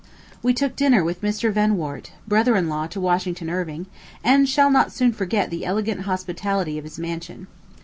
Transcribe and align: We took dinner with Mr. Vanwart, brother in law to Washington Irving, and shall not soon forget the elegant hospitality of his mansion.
We 0.41 0.55
took 0.55 0.75
dinner 0.75 1.03
with 1.03 1.21
Mr. 1.21 1.53
Vanwart, 1.53 2.11
brother 2.27 2.55
in 2.55 2.69
law 2.69 2.87
to 2.87 2.99
Washington 2.99 3.51
Irving, 3.51 3.85
and 4.23 4.49
shall 4.49 4.71
not 4.71 4.91
soon 4.91 5.13
forget 5.13 5.51
the 5.51 5.63
elegant 5.63 6.01
hospitality 6.09 6.79
of 6.79 6.85
his 6.85 6.97
mansion. 6.97 7.45